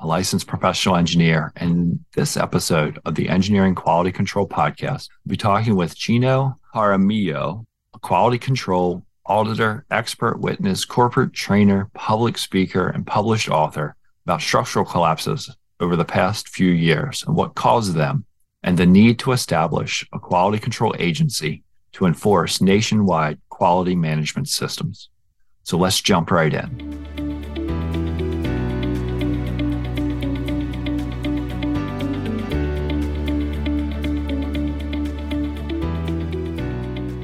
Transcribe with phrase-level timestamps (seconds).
[0.00, 1.52] a licensed professional engineer.
[1.56, 7.64] And this episode of the Engineering Quality Control Podcast, we'll be talking with Gino Jaramillo,
[7.94, 14.84] a quality control auditor, expert witness, corporate trainer, public speaker, and published author about structural
[14.84, 18.24] collapses over the past few years and what caused them,
[18.62, 25.08] and the need to establish a quality control agency to enforce nationwide quality management systems.
[25.62, 27.25] So let's jump right in.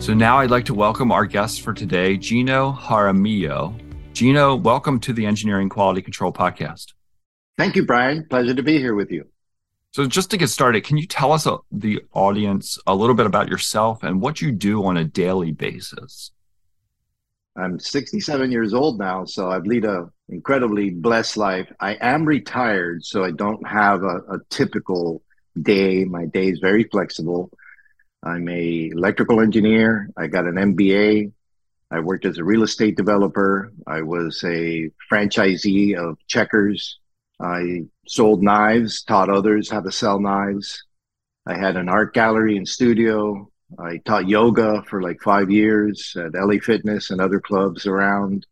[0.03, 3.73] So now I'd like to welcome our guest for today, Gino Jaramillo.
[4.13, 6.95] Gino, welcome to the Engineering Quality Control Podcast.
[7.57, 8.27] Thank you, Brian.
[8.29, 9.29] Pleasure to be here with you.
[9.93, 13.27] So, just to get started, can you tell us, uh, the audience, a little bit
[13.27, 16.33] about yourself and what you do on a daily basis?
[17.57, 21.73] I'm 67 years old now, so I lead a incredibly blessed life.
[21.79, 25.23] I am retired, so I don't have a, a typical
[25.63, 26.05] day.
[26.05, 27.53] My day is very flexible.
[28.23, 30.09] I'm a electrical engineer.
[30.17, 31.33] I got an MBA.
[31.91, 33.73] I worked as a real estate developer.
[33.87, 36.99] I was a franchisee of Checkers.
[37.41, 40.85] I sold knives, taught others how to sell knives.
[41.47, 43.51] I had an art gallery and studio.
[43.79, 48.47] I taught yoga for like five years at LA Fitness and other clubs around.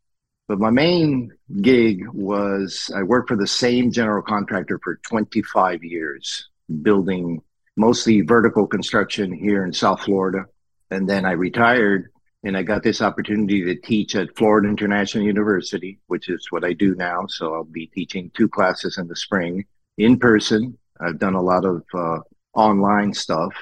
[0.48, 1.30] But my main
[1.60, 6.48] gig was I worked for the same general contractor for 25 years,
[6.82, 7.40] building
[7.80, 10.44] mostly vertical construction here in South Florida.
[10.90, 12.10] And then I retired
[12.44, 16.74] and I got this opportunity to teach at Florida International University, which is what I
[16.74, 17.26] do now.
[17.28, 19.64] So I'll be teaching two classes in the spring
[19.96, 20.76] in person.
[21.00, 22.18] I've done a lot of uh,
[22.54, 23.52] online stuff.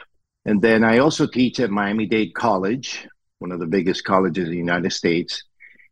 [0.44, 3.06] And then I also teach at Miami Dade College,
[3.38, 5.44] one of the biggest colleges in the United States.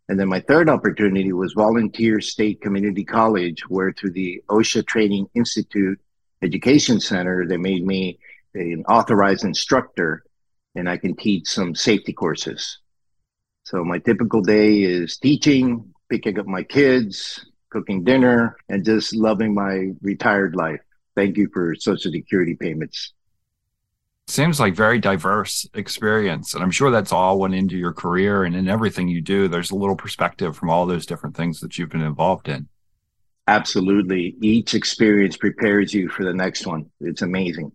[0.08, 5.26] And then my third opportunity was Volunteer State Community College, where through the OSHA Training
[5.34, 6.00] Institute,
[6.46, 8.18] education center they made me
[8.54, 10.24] an authorized instructor
[10.74, 12.78] and I can teach some safety courses.
[13.64, 19.54] So my typical day is teaching, picking up my kids, cooking dinner, and just loving
[19.54, 20.80] my retired life.
[21.16, 23.12] Thank you for Social Security payments.
[24.28, 26.54] Seems like very diverse experience.
[26.54, 29.48] And I'm sure that's all went into your career and in everything you do.
[29.48, 32.68] There's a little perspective from all those different things that you've been involved in.
[33.48, 34.36] Absolutely.
[34.40, 36.90] Each experience prepares you for the next one.
[37.00, 37.72] It's amazing.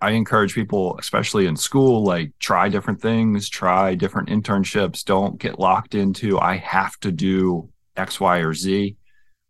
[0.00, 5.04] I encourage people, especially in school, like try different things, try different internships.
[5.04, 8.96] Don't get locked into, I have to do X, Y, or Z.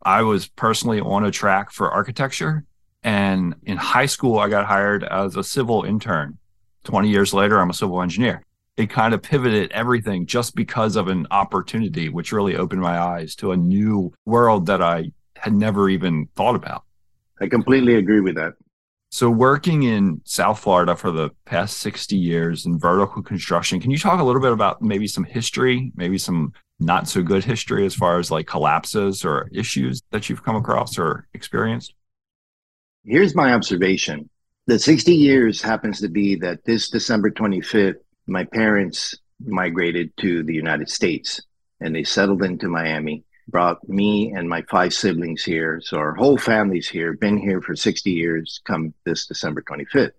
[0.01, 2.65] I was personally on a track for architecture.
[3.03, 6.37] And in high school, I got hired as a civil intern.
[6.85, 8.43] 20 years later, I'm a civil engineer.
[8.75, 13.35] It kind of pivoted everything just because of an opportunity, which really opened my eyes
[13.35, 15.11] to a new world that I
[15.41, 16.83] had never even thought about.
[17.41, 18.53] I completely agree with that.
[19.11, 23.97] So, working in South Florida for the past 60 years in vertical construction, can you
[23.97, 27.95] talk a little bit about maybe some history, maybe some not so good history as
[27.95, 31.93] far as like collapses or issues that you've come across or experienced?
[33.03, 34.29] Here's my observation
[34.67, 37.95] the 60 years happens to be that this December 25th,
[38.27, 41.41] my parents migrated to the United States
[41.79, 45.81] and they settled into Miami brought me and my five siblings here.
[45.83, 50.11] So our whole family's here, been here for 60 years, come this December 25th.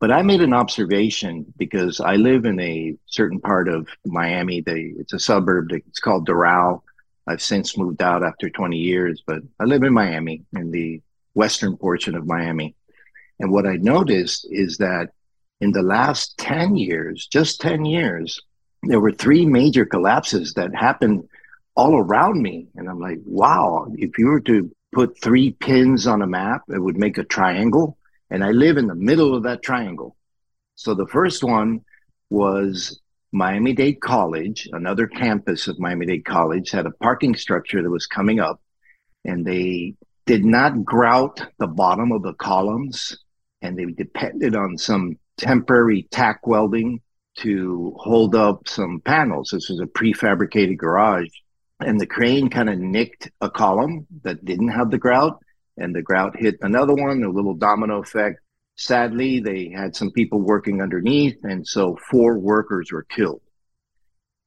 [0.00, 4.60] But I made an observation because I live in a certain part of Miami.
[4.60, 5.70] They, it's a suburb.
[5.70, 6.82] It's called Doral.
[7.26, 11.00] I've since moved out after 20 years, but I live in Miami, in the
[11.34, 12.74] western portion of Miami.
[13.38, 15.10] And what I noticed is that
[15.60, 18.40] in the last 10 years, just 10 years,
[18.82, 21.28] there were three major collapses that happened
[21.74, 22.68] all around me.
[22.74, 26.78] And I'm like, wow, if you were to put three pins on a map, it
[26.78, 27.98] would make a triangle.
[28.30, 30.16] And I live in the middle of that triangle.
[30.74, 31.80] So the first one
[32.30, 33.00] was
[33.32, 38.06] Miami Dade College, another campus of Miami Dade College, had a parking structure that was
[38.06, 38.60] coming up,
[39.24, 39.94] and they
[40.26, 43.16] did not grout the bottom of the columns,
[43.62, 47.00] and they depended on some temporary tack welding
[47.38, 49.50] to hold up some panels.
[49.52, 51.30] This was a prefabricated garage,
[51.86, 55.42] and the crane kind of nicked a column that didn't have the grout,
[55.76, 58.40] and the grout hit another one, a little domino effect.
[58.76, 63.42] Sadly, they had some people working underneath, and so four workers were killed.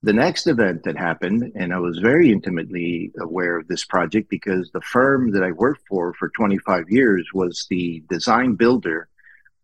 [0.04, 4.70] The next event that happened, and I was very intimately aware of this project because
[4.72, 9.08] the firm that I worked for for 25 years was the design builder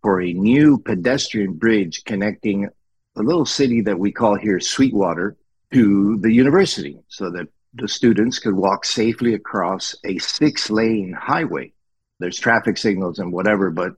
[0.02, 2.68] for a new pedestrian bridge connecting
[3.16, 5.36] a little city that we call here Sweetwater
[5.74, 11.72] to the university so that the students could walk safely across a six lane highway.
[12.20, 13.94] There's traffic signals and whatever, but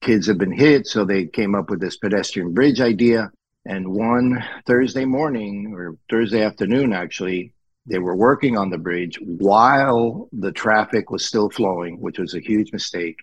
[0.00, 0.86] kids have been hit.
[0.86, 3.30] So they came up with this pedestrian bridge idea.
[3.66, 7.54] And one Thursday morning or Thursday afternoon, actually,
[7.86, 12.40] they were working on the bridge while the traffic was still flowing, which was a
[12.40, 13.18] huge mistake.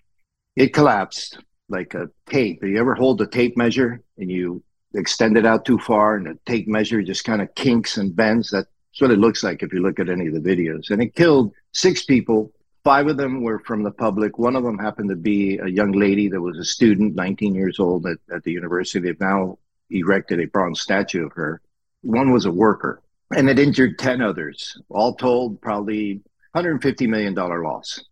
[0.56, 1.38] It collapsed
[1.68, 2.60] like a tape.
[2.60, 4.62] Do you ever hold a tape measure and you
[4.94, 8.52] extend it out too far and the tape measure just kind of kinks and bends?
[8.92, 10.90] That's what it looks like if you look at any of the videos.
[10.90, 12.52] And it killed six people
[12.84, 14.38] Five of them were from the public.
[14.38, 17.78] One of them happened to be a young lady that was a student, 19 years
[17.78, 18.98] old at, at the university.
[18.98, 19.58] They've now
[19.90, 21.60] erected a bronze statue of her.
[22.00, 23.00] One was a worker,
[23.36, 24.76] and it injured 10 others.
[24.88, 26.22] All told, probably
[26.56, 28.02] $150 million loss.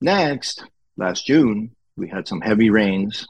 [0.00, 0.64] Next,
[0.96, 3.26] last June, we had some heavy rains,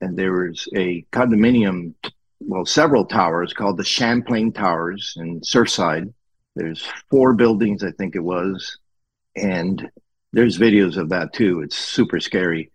[0.00, 1.92] and there was a condominium,
[2.40, 6.14] well, several towers called the Champlain Towers in Surfside.
[6.56, 8.78] There's four buildings, I think it was,
[9.36, 9.90] and
[10.32, 11.60] there's videos of that too.
[11.60, 12.70] It's super scary.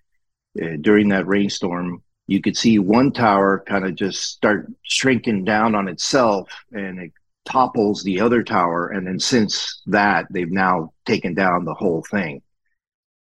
[0.62, 5.76] Uh, during that rainstorm, you could see one tower kind of just start shrinking down
[5.76, 7.12] on itself and it
[7.46, 8.90] topples the other tower.
[8.90, 12.42] And then since that, they've now taken down the whole thing.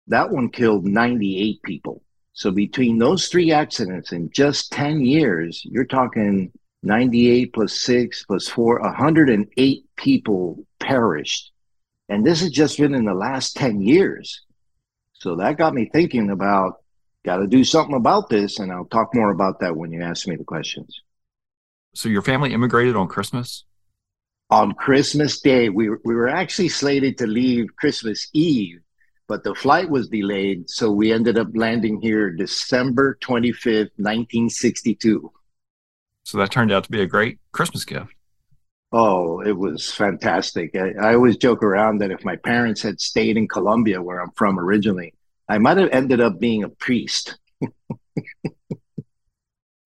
[0.07, 2.01] That one killed 98 people.
[2.33, 6.51] So between those three accidents in just 10 years, you're talking
[6.83, 11.51] 98 plus six plus four, 108 people perished
[12.09, 14.41] and this has just been in the last 10 years.
[15.13, 16.75] So that got me thinking about
[17.25, 18.59] got to do something about this.
[18.59, 21.01] And I'll talk more about that when you ask me the questions.
[21.93, 23.65] So your family immigrated on Christmas?
[24.49, 25.69] On Christmas Day.
[25.69, 28.79] We, we were actually slated to leave Christmas Eve,
[29.27, 30.69] but the flight was delayed.
[30.69, 35.31] So we ended up landing here December 25th, 1962.
[36.27, 38.13] So that turned out to be a great Christmas gift.
[38.91, 40.75] Oh, it was fantastic.
[40.75, 44.31] I, I, always joke around that if my parents had stayed in Colombia, where I'm
[44.31, 45.13] from originally,
[45.47, 47.37] I might have ended up being a priest.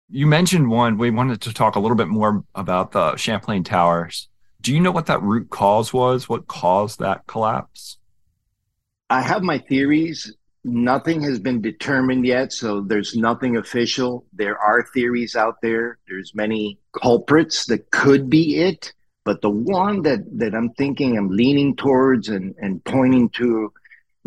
[0.09, 0.97] you mentioned one.
[0.97, 4.29] We wanted to talk a little bit more about the Champlain Towers.
[4.61, 6.29] Do you know what that root cause was?
[6.29, 7.97] What caused that collapse?
[9.09, 10.33] I have my theories.
[10.65, 14.25] Nothing has been determined yet, so there's nothing official.
[14.33, 15.99] There are theories out there.
[16.07, 18.91] There's many culprits that could be it,
[19.23, 23.71] but the one that that I'm thinking I'm leaning towards and and pointing to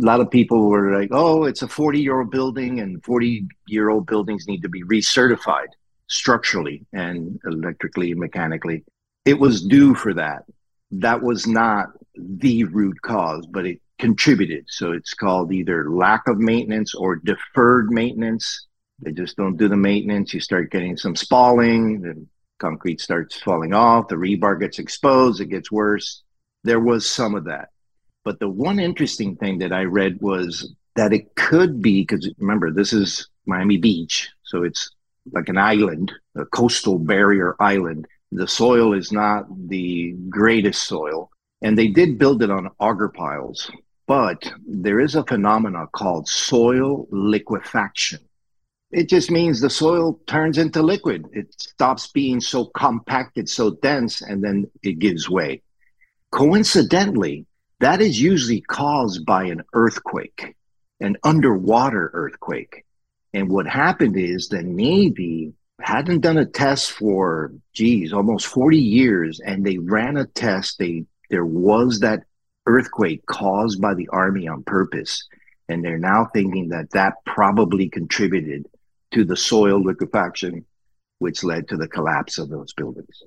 [0.01, 4.63] a lot of people were like, "Oh, it's a 40-year-old building and 40-year-old buildings need
[4.63, 5.69] to be recertified
[6.07, 8.85] structurally and electrically and mechanically."
[9.27, 10.45] It was due for that.
[10.93, 14.65] That was not the root cause, but it contributed.
[14.67, 18.67] So it's called either lack of maintenance or deferred maintenance.
[18.99, 20.35] They just don't do the maintenance.
[20.35, 22.27] You start getting some spalling, the
[22.59, 26.25] concrete starts falling off, the rebar gets exposed, it gets worse.
[26.65, 27.69] There was some of that.
[28.25, 32.73] But the one interesting thing that I read was that it could be because remember,
[32.73, 34.29] this is Miami Beach.
[34.43, 34.91] So it's
[35.33, 38.09] like an island, a coastal barrier island.
[38.33, 41.31] The soil is not the greatest soil.
[41.63, 43.71] And they did build it on auger piles.
[44.07, 48.21] But there is a phenomena called soil liquefaction.
[48.91, 51.27] It just means the soil turns into liquid.
[51.33, 55.63] It stops being so compacted, so dense, and then it gives way.
[56.31, 57.47] Coincidentally,
[57.81, 60.57] that is usually caused by an earthquake,
[61.01, 62.85] an underwater earthquake.
[63.33, 69.41] And what happened is the Navy hadn't done a test for, geez, almost 40 years.
[69.41, 70.79] And they ran a test.
[70.79, 72.25] They, there was that
[72.67, 75.27] earthquake caused by the army on purpose.
[75.69, 78.67] And they're now thinking that that probably contributed
[79.13, 80.65] to the soil liquefaction,
[81.19, 83.23] which led to the collapse of those buildings.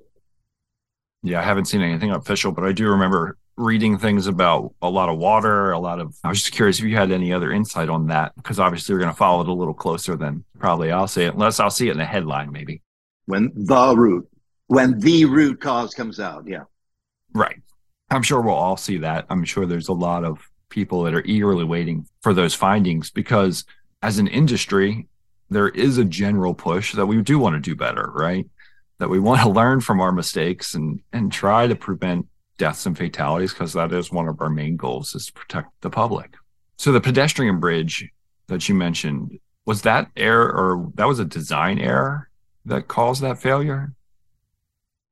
[1.22, 5.08] Yeah, I haven't seen anything official, but I do remember reading things about a lot
[5.08, 6.14] of water, a lot of.
[6.22, 9.00] I was just curious if you had any other insight on that, because obviously we're
[9.00, 11.88] going to follow it a little closer than probably I'll see it, unless I'll see
[11.88, 12.82] it in the headline, maybe.
[13.24, 14.28] When the root,
[14.66, 16.64] when the root cause comes out, yeah.
[17.32, 17.60] Right.
[18.10, 19.26] I'm sure we'll all see that.
[19.30, 23.64] I'm sure there's a lot of people that are eagerly waiting for those findings because
[24.02, 25.08] as an industry,
[25.50, 28.46] there is a general push that we do want to do better, right?
[28.98, 32.26] That we want to learn from our mistakes and and try to prevent
[32.58, 35.90] deaths and fatalities because that is one of our main goals is to protect the
[35.90, 36.34] public.
[36.78, 38.08] So the pedestrian bridge
[38.48, 42.30] that you mentioned was that error or that was a design error
[42.64, 43.92] that caused that failure?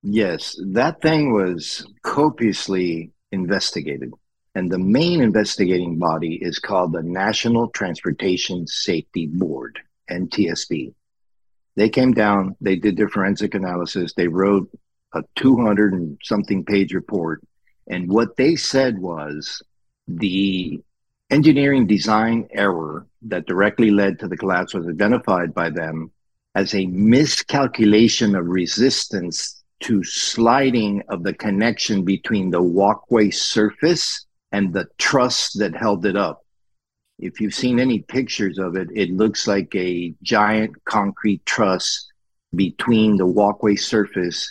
[0.06, 4.12] Yes, that thing was copiously investigated.
[4.54, 9.78] And the main investigating body is called the National Transportation Safety Board,
[10.10, 10.92] NTSB.
[11.76, 14.68] They came down, they did their forensic analysis, they wrote
[15.14, 17.42] a 200 and something page report.
[17.88, 19.62] And what they said was
[20.06, 20.82] the
[21.30, 26.10] engineering design error that directly led to the collapse was identified by them
[26.54, 34.72] as a miscalculation of resistance to sliding of the connection between the walkway surface and
[34.72, 36.42] the truss that held it up.
[37.18, 42.08] If you've seen any pictures of it, it looks like a giant concrete truss
[42.54, 44.50] between the walkway surface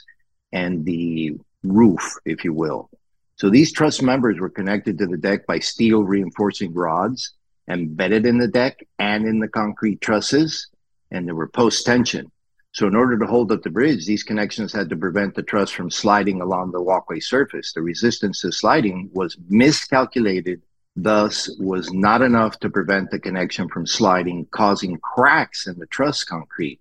[0.51, 2.91] and the roof, if you will.
[3.35, 7.33] So these truss members were connected to the deck by steel reinforcing rods
[7.67, 10.67] embedded in the deck and in the concrete trusses,
[11.09, 12.31] and there were post tension.
[12.73, 15.69] So in order to hold up the bridge, these connections had to prevent the truss
[15.69, 17.71] from sliding along the walkway surface.
[17.71, 20.63] The resistance to sliding was miscalculated,
[20.95, 26.23] thus was not enough to prevent the connection from sliding, causing cracks in the truss
[26.23, 26.79] concrete.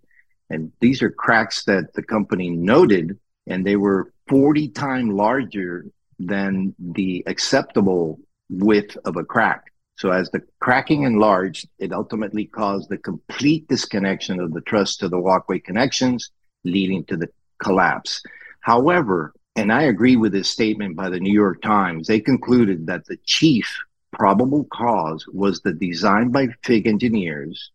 [0.49, 5.85] And these are cracks that the company noted and they were 40 times larger
[6.19, 8.19] than the acceptable
[8.49, 9.72] width of a crack.
[9.97, 15.09] So as the cracking enlarged, it ultimately caused the complete disconnection of the truss to
[15.09, 16.31] the walkway connections,
[16.65, 17.29] leading to the
[17.63, 18.23] collapse.
[18.61, 23.05] However, and I agree with this statement by the New York Times, they concluded that
[23.07, 23.69] the chief
[24.13, 27.71] probable cause was the design by FIGG engineers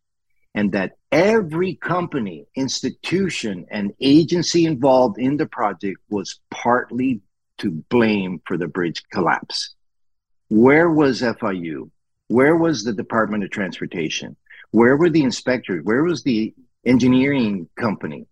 [0.56, 7.22] and that every company, institution, and agency involved in the project was partly
[7.60, 9.76] to blame for the bridge collapse.
[10.50, 11.92] Where was FIU?
[12.28, 14.36] Where was the Department of Transportation?
[14.72, 15.84] Where were the inspectors?
[15.84, 16.54] Where was the
[16.86, 18.28] engineering company?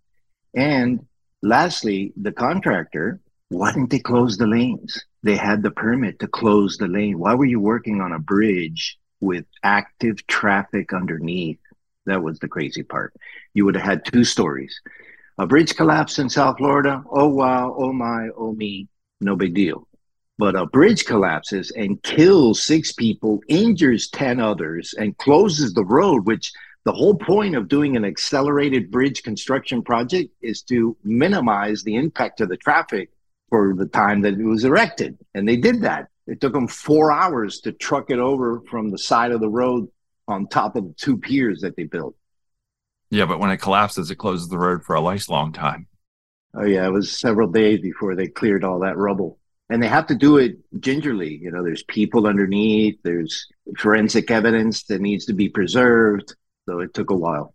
[0.53, 1.05] And
[1.41, 5.01] lastly, the contractor, why didn't they close the lanes?
[5.23, 7.19] They had the permit to close the lane.
[7.19, 11.59] Why were you working on a bridge with active traffic underneath?
[12.05, 13.13] That was the crazy part.
[13.53, 14.79] You would have had two stories.
[15.37, 17.03] A bridge collapse in South Florida.
[17.09, 17.75] Oh, wow.
[17.77, 18.29] Oh, my.
[18.37, 18.87] Oh, me.
[19.21, 19.87] No big deal.
[20.37, 26.25] But a bridge collapses and kills six people, injures 10 others, and closes the road,
[26.25, 26.51] which
[26.83, 32.41] the whole point of doing an accelerated bridge construction project is to minimize the impact
[32.41, 33.09] of the traffic
[33.49, 35.17] for the time that it was erected.
[35.33, 36.09] And they did that.
[36.27, 39.87] It took them four hours to truck it over from the side of the road
[40.27, 42.15] on top of the two piers that they built.
[43.09, 45.87] Yeah, but when it collapses, it closes the road for a nice long time.
[46.55, 49.39] Oh yeah, it was several days before they cleared all that rubble.
[49.69, 51.39] And they have to do it gingerly.
[51.41, 56.35] You know, there's people underneath, there's forensic evidence that needs to be preserved.
[56.67, 57.53] So it took a while.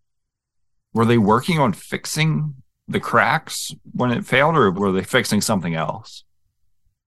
[0.92, 2.54] Were they working on fixing
[2.88, 6.24] the cracks when it failed, or were they fixing something else?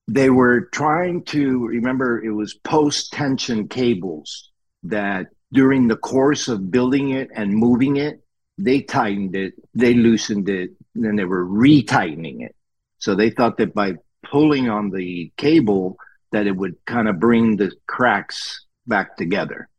[0.08, 4.52] They were trying to remember it was post tension cables
[4.84, 8.24] that during the course of building it and moving it,
[8.58, 12.56] they tightened it, they loosened it, and then they were retightening it.
[13.00, 15.98] So they thought that by pulling on the cable,
[16.32, 19.70] that it would kind of bring the cracks back together.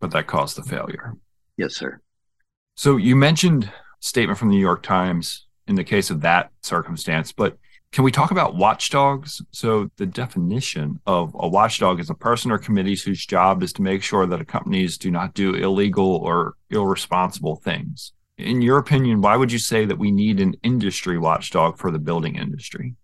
[0.00, 1.14] But that caused the failure.
[1.56, 2.00] Yes, sir.
[2.76, 3.70] So you mentioned
[4.00, 7.58] statement from the New York Times in the case of that circumstance, but
[7.92, 9.42] can we talk about watchdogs?
[9.50, 13.82] So, the definition of a watchdog is a person or committee whose job is to
[13.82, 18.12] make sure that companies do not do illegal or irresponsible things.
[18.38, 21.98] In your opinion, why would you say that we need an industry watchdog for the
[21.98, 22.94] building industry?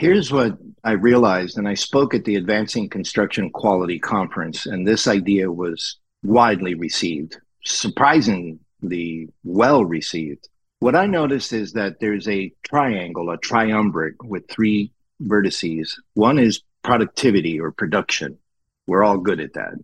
[0.00, 5.06] Here's what I realized, and I spoke at the Advancing Construction Quality Conference, and this
[5.06, 10.48] idea was widely received, surprisingly well received.
[10.78, 14.90] What I noticed is that there's a triangle, a triumvirate with three
[15.22, 15.90] vertices.
[16.14, 18.38] One is productivity or production.
[18.86, 19.74] We're all good at that.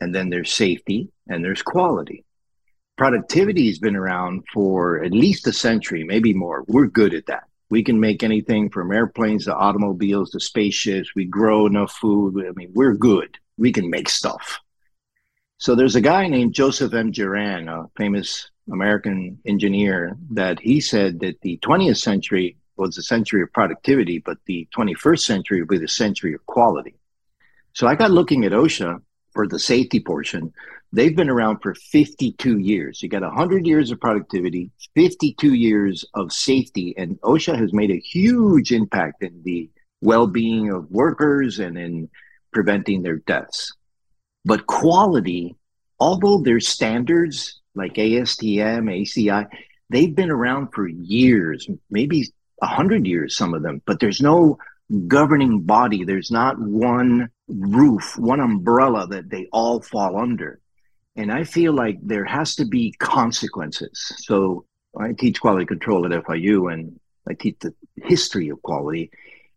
[0.00, 2.24] And then there's safety and there's quality.
[2.98, 6.64] Productivity has been around for at least a century, maybe more.
[6.66, 7.44] We're good at that.
[7.70, 11.14] We can make anything from airplanes to automobiles to spaceships.
[11.14, 12.44] We grow enough food.
[12.46, 13.38] I mean, we're good.
[13.56, 14.58] We can make stuff.
[15.58, 17.12] So there's a guy named Joseph M.
[17.12, 23.42] Juran, a famous American engineer, that he said that the 20th century was the century
[23.42, 26.94] of productivity, but the 21st century will be the century of quality.
[27.74, 29.00] So I got looking at OSHA
[29.32, 30.52] for the safety portion.
[30.92, 33.02] They've been around for 52 years.
[33.02, 38.00] You got 100 years of productivity, 52 years of safety, and OSHA has made a
[38.00, 39.70] huge impact in the
[40.00, 42.08] well being of workers and in
[42.52, 43.72] preventing their deaths.
[44.44, 45.54] But quality,
[46.00, 49.46] although there's standards like ASTM, ACI,
[49.90, 54.58] they've been around for years, maybe 100 years, some of them, but there's no
[55.06, 56.04] governing body.
[56.04, 60.60] There's not one roof, one umbrella that they all fall under.
[61.20, 64.10] And I feel like there has to be consequences.
[64.24, 64.64] So
[64.98, 66.98] I teach quality control at FIU and
[67.28, 69.10] I teach the history of quality.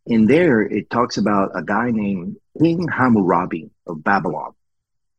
[0.06, 4.52] In there, it talks about a guy named King Hammurabi of Babylon.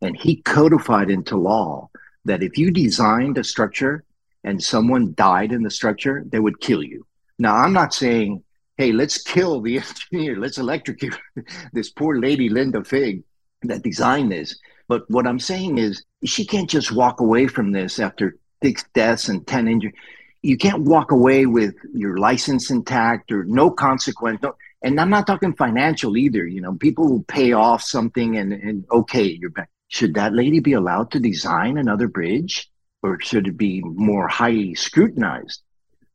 [0.02, 1.88] And he codified into law
[2.26, 4.04] that if you designed a structure
[4.44, 7.06] and someone died in the structure, they would kill you.
[7.38, 8.44] Now, I'm not saying,
[8.76, 9.78] hey, let's kill the
[10.12, 11.18] engineer, let's electrocute
[11.72, 13.22] this poor lady, Linda Figg,
[13.62, 14.58] that designed this.
[14.88, 19.28] But what I'm saying is, she can't just walk away from this after six deaths
[19.28, 19.94] and 10 injuries.
[20.42, 24.40] You can't walk away with your license intact or no consequence.
[24.42, 26.46] No, and I'm not talking financial either.
[26.46, 29.70] You know, people will pay off something and, and okay, you're back.
[29.88, 32.70] Should that lady be allowed to design another bridge
[33.02, 35.62] or should it be more highly scrutinized?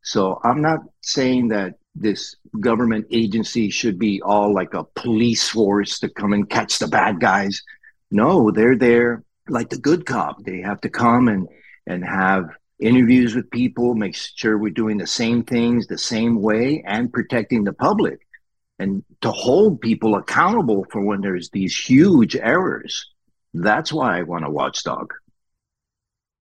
[0.03, 5.99] So I'm not saying that this government agency should be all like a police force
[5.99, 7.61] to come and catch the bad guys.
[8.11, 10.43] No, they're there like the good cop.
[10.43, 11.47] They have to come and
[11.87, 12.49] and have
[12.79, 17.63] interviews with people, make sure we're doing the same things the same way and protecting
[17.63, 18.19] the public
[18.77, 23.11] and to hold people accountable for when there's these huge errors.
[23.53, 25.13] That's why I want a watchdog.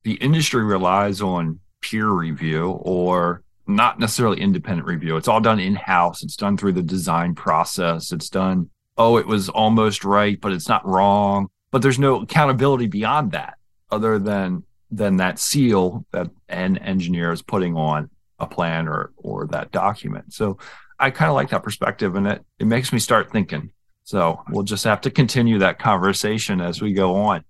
[0.04, 5.16] The industry relies on peer review or not necessarily independent review.
[5.16, 6.22] It's all done in house.
[6.22, 8.12] It's done through the design process.
[8.12, 12.86] It's done, oh, it was almost right, but it's not wrong but there's no accountability
[12.86, 13.58] beyond that
[13.90, 19.46] other than than that seal that an engineer is putting on a plan or or
[19.48, 20.32] that document.
[20.32, 20.58] So
[20.98, 23.70] I kind of like that perspective and it it makes me start thinking.
[24.04, 27.44] So we'll just have to continue that conversation as we go on.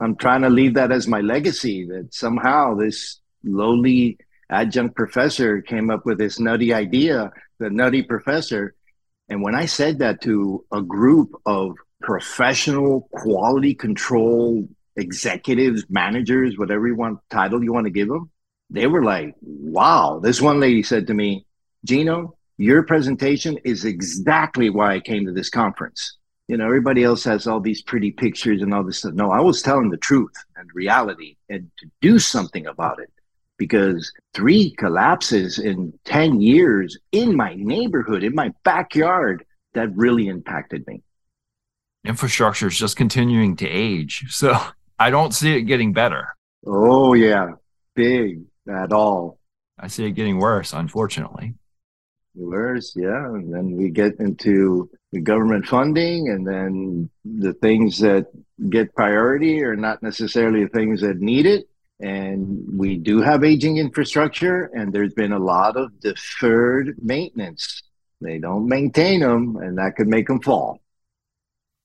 [0.00, 4.18] I'm trying to leave that as my legacy that somehow this lowly
[4.50, 8.74] adjunct professor came up with this nutty idea, the nutty professor.
[9.28, 16.86] And when I said that to a group of professional quality control executives, managers, whatever
[16.86, 18.30] you want title you want to give them,
[18.70, 20.20] they were like, wow.
[20.22, 21.46] This one lady said to me,
[21.84, 26.16] Gino, your presentation is exactly why I came to this conference.
[26.48, 29.14] You know, everybody else has all these pretty pictures and all this stuff.
[29.14, 33.10] No, I was telling the truth and reality and to do something about it
[33.58, 40.86] because three collapses in 10 years in my neighborhood, in my backyard, that really impacted
[40.86, 41.02] me
[42.06, 44.24] infrastructure is just continuing to age.
[44.28, 44.56] So
[44.98, 46.34] I don't see it getting better.
[46.66, 47.52] Oh, yeah.
[47.94, 49.38] Big at all.
[49.78, 51.54] I see it getting worse, unfortunately.
[52.34, 53.26] Worse, yeah.
[53.26, 58.26] And then we get into the government funding, and then the things that
[58.68, 61.68] get priority are not necessarily the things that need it.
[62.00, 67.82] And we do have aging infrastructure, and there's been a lot of deferred maintenance.
[68.20, 70.80] They don't maintain them, and that could make them fall.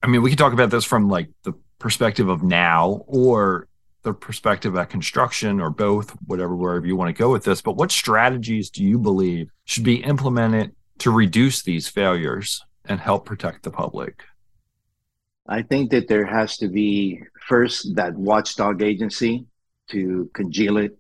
[0.04, 3.68] I mean, we can talk about this from like the perspective of now or
[4.04, 7.62] the perspective at construction or both, whatever, wherever you want to go with this.
[7.62, 13.26] But what strategies do you believe should be implemented to reduce these failures and help
[13.26, 14.24] protect the public?
[15.48, 19.46] I think that there has to be first that watchdog agency
[19.90, 20.98] to congeal it.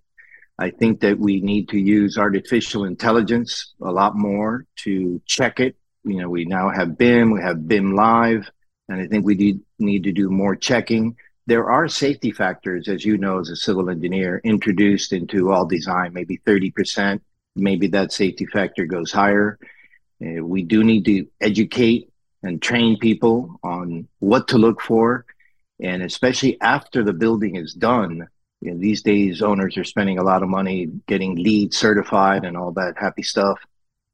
[0.59, 5.75] I think that we need to use artificial intelligence a lot more to check it.
[6.03, 8.51] You know, we now have BIM, we have BIM Live
[8.91, 11.15] and I think we need, need to do more checking.
[11.47, 16.13] There are safety factors, as you know, as a civil engineer, introduced into all design,
[16.13, 17.21] maybe 30%.
[17.55, 19.59] Maybe that safety factor goes higher.
[20.23, 22.09] Uh, we do need to educate
[22.43, 25.25] and train people on what to look for.
[25.81, 28.27] And especially after the building is done,
[28.61, 32.55] you know, these days owners are spending a lot of money getting LEED certified and
[32.55, 33.59] all that happy stuff.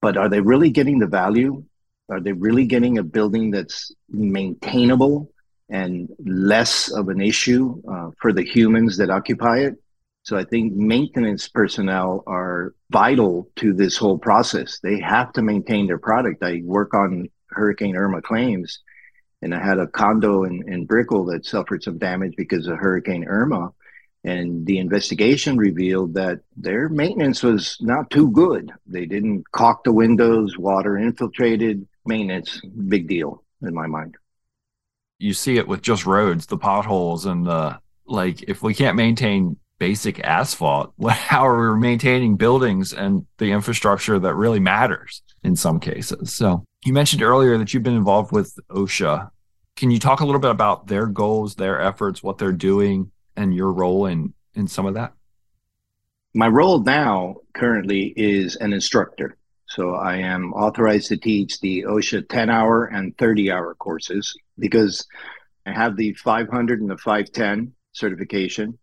[0.02, 1.66] But are they really getting the value
[2.10, 5.32] are they really getting a building that's maintainable
[5.70, 9.76] and less of an issue uh, for the humans that occupy it?
[10.24, 14.80] So I think maintenance personnel are vital to this whole process.
[14.84, 16.44] They have to maintain their product.
[16.44, 18.80] I work on Hurricane Irma claims,
[19.42, 23.26] and I had a condo in, in Brickell that suffered some damage because of Hurricane
[23.26, 23.72] Irma.
[24.24, 28.74] And the investigation revealed that their maintenance was not too good.
[28.86, 34.16] They didn't caulk the windows, water infiltrated, maintenance, big deal in my mind.
[35.20, 38.44] You see it with just roads, the potholes, and the like.
[38.44, 44.36] If we can't maintain basic asphalt, how are we maintaining buildings and the infrastructure that
[44.36, 46.34] really matters in some cases?
[46.34, 49.30] So you mentioned earlier that you've been involved with OSHA.
[49.76, 53.54] Can you talk a little bit about their goals, their efforts, what they're doing, and
[53.54, 55.14] your role in in some of that?
[56.34, 59.38] My role now currently is an instructor.
[59.68, 65.06] So I am authorized to teach the OSHA 10 hour and 30 hour courses because
[65.66, 68.80] I have the 500 and the 510 certification.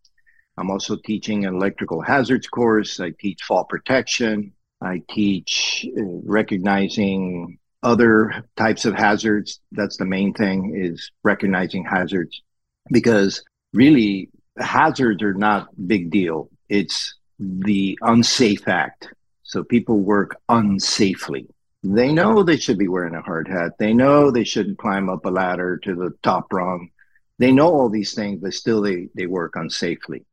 [0.56, 3.00] I'm also teaching an electrical hazards course.
[3.00, 4.52] I teach fall protection.
[4.80, 9.60] I teach uh, recognizing other types of hazards.
[9.72, 12.42] That's the main thing is recognizing hazards
[12.90, 13.42] because
[13.72, 16.50] really hazards are not big deal.
[16.68, 19.08] It's the unsafe act.
[19.54, 21.46] So people work unsafely.
[21.84, 23.78] They know they should be wearing a hard hat.
[23.78, 26.90] They know they shouldn't climb up a ladder to the top rung.
[27.38, 30.24] They know all these things, but still they, they work unsafely.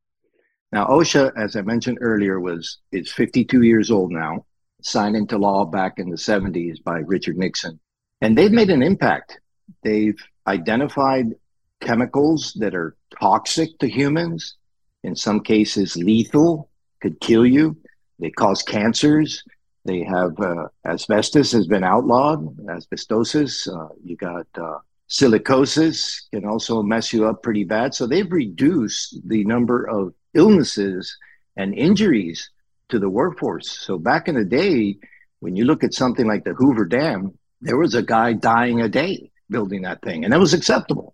[0.72, 4.48] Now, OSHA, as I mentioned earlier, was is 52 years old now,
[4.82, 7.80] signed into law back in the 70s by Richard Nixon.
[8.22, 9.40] And they've made an impact.
[9.84, 11.36] They've identified
[11.80, 14.56] chemicals that are toxic to humans,
[15.04, 16.72] in some cases lethal,
[17.04, 17.78] could kill you.
[18.22, 19.44] They cause cancers.
[19.84, 23.68] They have uh, asbestos has been outlawed, asbestosis.
[23.68, 24.78] Uh, you got uh,
[25.12, 27.94] silicosis can also mess you up pretty bad.
[27.94, 31.18] So they've reduced the number of illnesses
[31.58, 32.50] and injuries
[32.90, 33.70] to the workforce.
[33.70, 34.98] So back in the day,
[35.40, 38.88] when you look at something like the Hoover Dam, there was a guy dying a
[38.88, 41.14] day building that thing, and that was acceptable.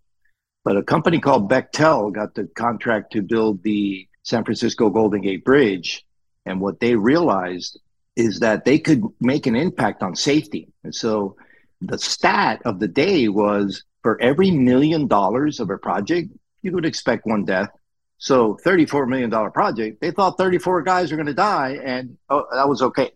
[0.63, 5.43] But a company called Bechtel got the contract to build the San Francisco Golden Gate
[5.43, 6.05] Bridge.
[6.47, 7.79] And what they realized
[8.15, 10.69] is that they could make an impact on safety.
[10.83, 11.35] And so
[11.81, 16.31] the stat of the day was for every million dollars of a project,
[16.63, 17.69] you would expect one death
[18.17, 22.67] so $34 million project, they thought 34 guys were going to die and oh, that
[22.67, 23.11] was okay.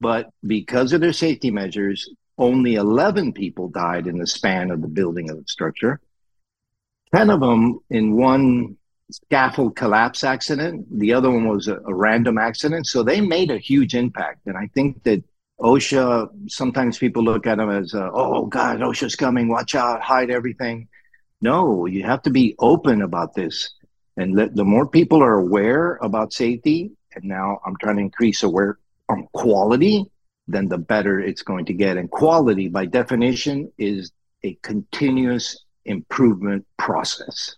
[0.00, 4.88] But because of their safety measures, only 11 people died in the span of the
[4.88, 6.00] building of the structure.
[7.14, 8.76] 10 of them in one
[9.10, 10.86] scaffold collapse accident.
[10.98, 12.86] The other one was a, a random accident.
[12.86, 14.46] So they made a huge impact.
[14.46, 15.22] And I think that
[15.60, 20.30] OSHA, sometimes people look at them as, uh, oh, God, OSHA's coming, watch out, hide
[20.30, 20.88] everything.
[21.40, 23.74] No, you have to be open about this
[24.18, 28.42] and the, the more people are aware about safety, and now I'm trying to increase
[28.42, 30.04] aware on quality,
[30.48, 31.96] then the better it's going to get.
[31.96, 34.10] And quality, by definition, is
[34.42, 37.54] a continuous improvement process.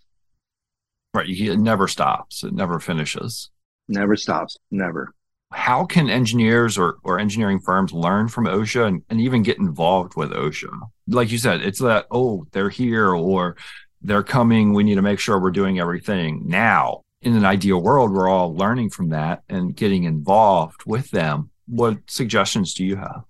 [1.12, 1.29] Right.
[1.29, 2.44] It never stops.
[2.44, 3.51] It never finishes.
[3.88, 4.57] Never stops.
[4.70, 5.12] Never.
[5.53, 10.14] How can engineers or, or engineering firms learn from OSHA and, and even get involved
[10.14, 10.70] with OSHA?
[11.09, 13.57] Like you said, it's that, oh, they're here or
[14.01, 14.73] they're coming.
[14.73, 17.03] We need to make sure we're doing everything now.
[17.23, 21.51] In an ideal world, we're all learning from that and getting involved with them.
[21.66, 23.25] What suggestions do you have?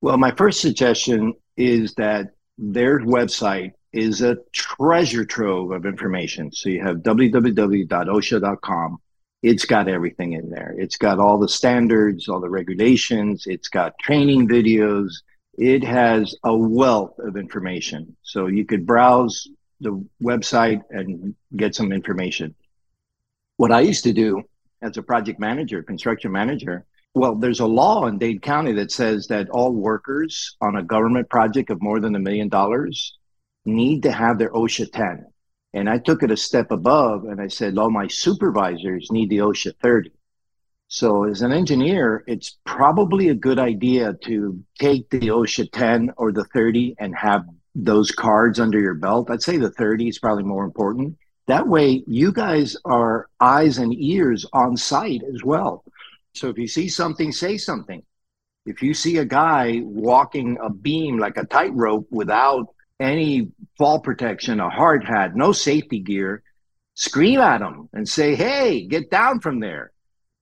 [0.00, 6.52] Well, my first suggestion is that their website is a treasure trove of information.
[6.52, 8.98] So you have www.osha.com.
[9.42, 10.74] It's got everything in there.
[10.78, 13.44] It's got all the standards, all the regulations.
[13.46, 15.12] It's got training videos.
[15.56, 18.16] It has a wealth of information.
[18.22, 19.48] So you could browse
[19.80, 22.54] the website and get some information.
[23.56, 24.42] What I used to do
[24.82, 29.26] as a project manager, construction manager, well, there's a law in Dade County that says
[29.28, 33.16] that all workers on a government project of more than a million dollars
[33.66, 35.26] need to have their OSHA 10.
[35.74, 39.38] And I took it a step above and I said, all my supervisors need the
[39.38, 40.10] OSHA 30.
[40.88, 46.30] So, as an engineer, it's probably a good idea to take the OSHA 10 or
[46.30, 49.28] the 30 and have those cards under your belt.
[49.28, 51.18] I'd say the 30 is probably more important.
[51.48, 55.82] That way, you guys are eyes and ears on site as well.
[56.34, 58.02] So, if you see something, say something.
[58.64, 64.60] If you see a guy walking a beam like a tightrope without any fall protection,
[64.60, 66.42] a hard hat, no safety gear,
[66.94, 69.92] scream at them and say, Hey, get down from there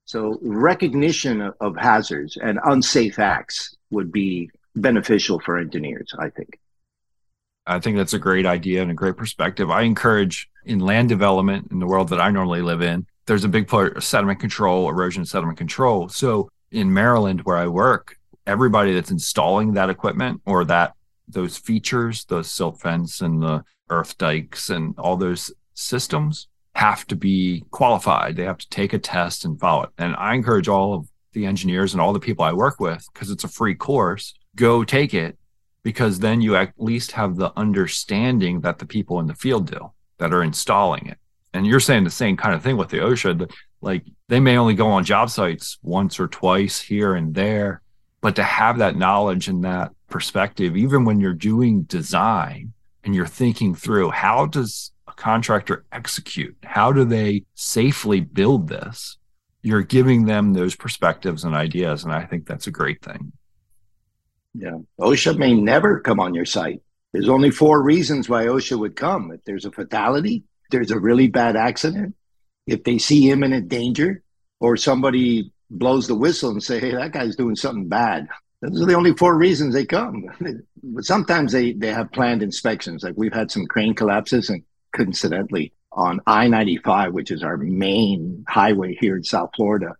[0.04, 6.58] so recognition of hazards and unsafe acts would be beneficial for engineers, I think.
[7.66, 9.70] I think that's a great idea and a great perspective.
[9.70, 13.48] I encourage in land development in the world that I normally live in, there's a
[13.48, 16.10] big part of sediment control, erosion sediment control.
[16.10, 20.92] So in Maryland, where I work, everybody that's installing that equipment or that
[21.28, 27.16] those features, the silt fence and the earth dikes and all those systems have to
[27.16, 28.36] be qualified.
[28.36, 29.90] They have to take a test and follow it.
[29.98, 33.30] And I encourage all of the engineers and all the people I work with, because
[33.30, 35.38] it's a free course, go take it
[35.82, 39.92] because then you at least have the understanding that the people in the field do
[40.18, 41.18] that are installing it.
[41.52, 43.52] And you're saying the same kind of thing with the OSHA.
[43.80, 47.82] Like they may only go on job sites once or twice here and there,
[48.24, 52.72] but to have that knowledge and that perspective, even when you're doing design
[53.04, 56.56] and you're thinking through how does a contractor execute?
[56.62, 59.18] How do they safely build this?
[59.60, 62.02] You're giving them those perspectives and ideas.
[62.02, 63.32] And I think that's a great thing.
[64.54, 64.78] Yeah.
[64.98, 66.80] OSHA may never come on your site.
[67.12, 69.32] There's only four reasons why OSHA would come.
[69.32, 72.14] If there's a fatality, there's a really bad accident,
[72.66, 74.22] if they see imminent danger,
[74.60, 78.28] or somebody blows the whistle and say, hey, that guy's doing something bad.
[78.60, 80.24] Those are the only four reasons they come.
[80.82, 83.02] but sometimes they, they have planned inspections.
[83.02, 84.62] Like we've had some crane collapses, and
[84.94, 89.94] coincidentally, on I 95, which is our main highway here in South Florida,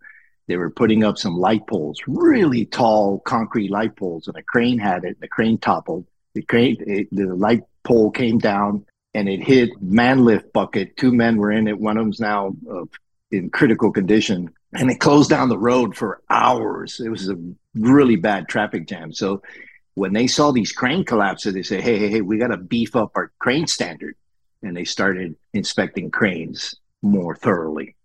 [0.47, 4.77] they were putting up some light poles, really tall concrete light poles, and a crane
[4.77, 5.19] had it.
[5.19, 6.05] The crane toppled.
[6.33, 10.97] The crane, it, the light pole came down and it hit man lift bucket.
[10.97, 11.79] Two men were in it.
[11.79, 12.83] One of them's now uh,
[13.31, 16.99] in critical condition, and it closed down the road for hours.
[16.99, 17.37] It was a
[17.75, 19.13] really bad traffic jam.
[19.13, 19.41] So
[19.95, 22.95] when they saw these crane collapses, they said, "Hey, hey, hey, we got to beef
[22.95, 24.15] up our crane standard,"
[24.61, 27.95] and they started inspecting cranes more thoroughly.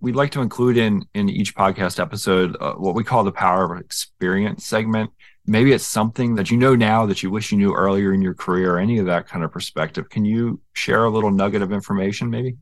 [0.00, 3.72] We'd like to include in in each podcast episode uh, what we call the power
[3.72, 5.10] of experience segment.
[5.46, 8.34] Maybe it's something that you know now that you wish you knew earlier in your
[8.34, 10.08] career or any of that kind of perspective.
[10.08, 12.56] Can you share a little nugget of information maybe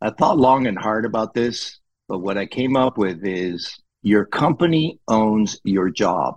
[0.00, 4.24] i thought long and hard about this but what i came up with is your
[4.24, 6.36] company owns your job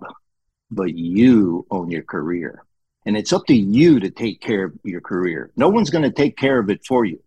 [0.71, 2.63] but you own your career
[3.05, 6.11] and it's up to you to take care of your career no one's going to
[6.11, 7.19] take care of it for you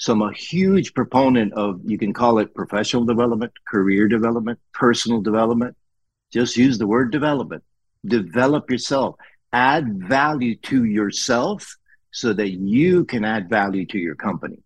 [0.00, 5.20] so I'm a huge proponent of, you can call it professional development, career development, personal
[5.20, 5.76] development.
[6.32, 7.62] Just use the word development.
[8.06, 9.16] Develop yourself,
[9.52, 11.76] add value to yourself
[12.12, 14.62] so that you can add value to your company.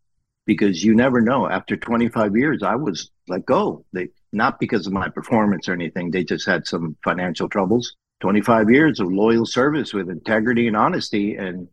[0.47, 1.49] Because you never know.
[1.49, 3.85] After 25 years, I was let go.
[3.93, 6.11] They, not because of my performance or anything.
[6.11, 7.97] They just had some financial troubles.
[8.21, 11.37] 25 years of loyal service with integrity and honesty.
[11.37, 11.69] And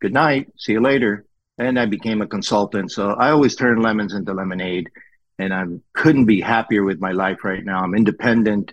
[0.00, 0.48] good night.
[0.56, 1.26] See you later
[1.58, 2.92] and I became a consultant.
[2.92, 4.90] So I always turn lemons into lemonade,
[5.38, 7.82] and I couldn't be happier with my life right now.
[7.82, 8.72] I'm independent.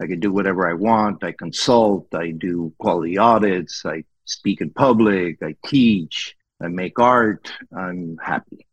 [0.00, 1.24] I can do whatever I want.
[1.24, 2.14] I consult.
[2.14, 3.84] I do quality audits.
[3.84, 5.38] I speak in public.
[5.42, 6.36] I teach.
[6.60, 7.52] I make art.
[7.76, 8.67] I'm happy.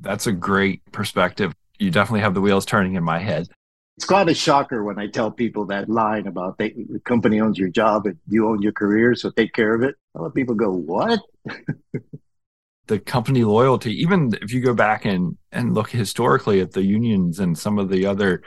[0.00, 1.54] That's a great perspective.
[1.78, 3.48] You definitely have the wheels turning in my head.
[3.96, 7.58] It's quite a shocker when I tell people that line about they, the company owns
[7.58, 9.96] your job and you own your career, so take care of it.
[10.14, 11.20] A lot of people go, "What?"
[12.88, 17.38] the company loyalty, even if you go back and, and look historically at the unions
[17.38, 18.42] and some of the other,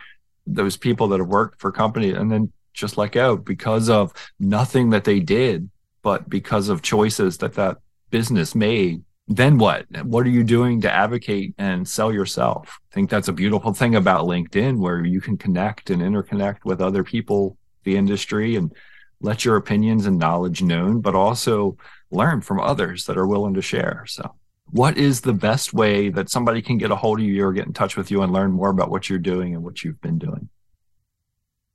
[0.45, 4.89] those people that have worked for company and then just let go because of nothing
[4.89, 5.69] that they did,
[6.01, 7.77] but because of choices that that
[8.09, 9.03] business made.
[9.31, 9.85] Then what?
[10.03, 12.81] What are you doing to advocate and sell yourself?
[12.91, 16.81] I think that's a beautiful thing about LinkedIn where you can connect and interconnect with
[16.81, 18.75] other people, the industry, and
[19.21, 21.77] let your opinions and knowledge known, but also
[22.11, 24.03] learn from others that are willing to share.
[24.05, 24.35] So,
[24.71, 27.67] what is the best way that somebody can get a hold of you or get
[27.67, 30.17] in touch with you and learn more about what you're doing and what you've been
[30.17, 30.49] doing?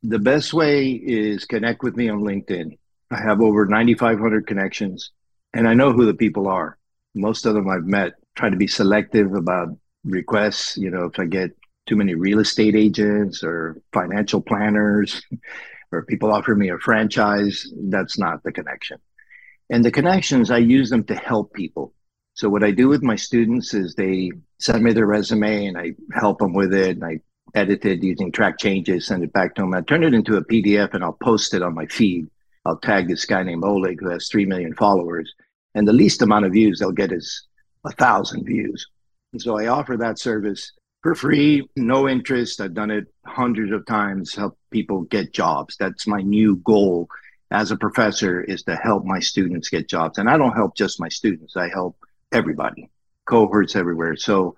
[0.03, 2.77] The best way is connect with me on LinkedIn.
[3.11, 5.12] I have over 9,500 connections
[5.55, 6.77] and I know who the people are.
[7.17, 8.13] Most of them I've met.
[8.37, 9.69] Try to be selective about
[10.05, 10.77] requests.
[10.77, 11.51] You know, if I get
[11.87, 15.23] too many real estate agents or financial planners
[15.93, 18.99] or people offer me a franchise, that's not the connection.
[19.71, 21.93] And the connections, I use them to help people.
[22.35, 25.93] So what I do with my students is they send me their resume and I
[26.13, 26.97] help them with it.
[26.97, 27.21] And I
[27.55, 29.75] edit it using track changes, send it back to them.
[29.75, 32.27] I turn it into a PDF and I'll post it on my feed.
[32.67, 35.33] I'll tag this guy named Oleg who has 3 million followers.
[35.77, 37.47] And the least amount of views they'll get is
[37.85, 38.85] a thousand views.
[39.33, 42.61] And so I offer that service for free, no interest.
[42.61, 45.77] I've done it hundreds of times, help people get jobs.
[45.79, 47.09] That's my new goal
[47.51, 50.19] as a professor is to help my students get jobs.
[50.19, 51.97] And I don't help just my students, I help
[52.33, 52.91] everybody,
[53.25, 54.17] cohorts everywhere.
[54.17, 54.57] So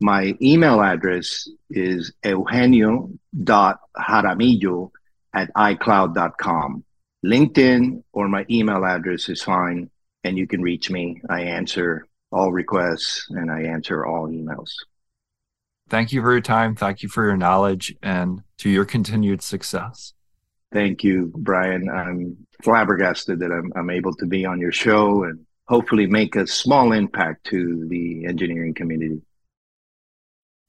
[0.00, 4.90] my email address is eugenio.jaramillo
[5.34, 6.84] at icloud.com.
[7.26, 9.90] LinkedIn or my email address is fine,
[10.24, 11.20] and you can reach me.
[11.28, 14.70] I answer all requests and I answer all emails.
[15.88, 16.76] thank you for your time.
[16.76, 20.12] Thank you for your knowledge and to your continued success.
[20.72, 21.90] Thank you, Brian.
[21.90, 26.46] I'm flabbergasted that I'm, I'm able to be on your show and hopefully make a
[26.46, 29.20] small impact to the engineering community.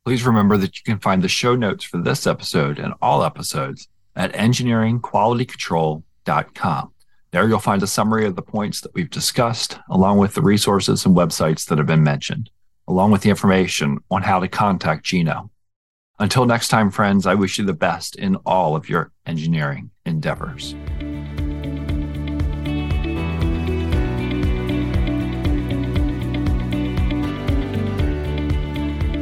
[0.06, 3.88] Please remember that you can find the show notes for this episode and all episodes
[4.16, 6.94] at engineeringqualitycontrol.com.
[7.32, 11.06] There you'll find a summary of the points that we've discussed, along with the resources
[11.06, 12.50] and websites that have been mentioned,
[12.90, 15.50] along with the information on how to contact Gino.
[16.20, 20.76] Until next time, friends, I wish you the best in all of your engineering endeavors.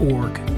[0.00, 0.55] org.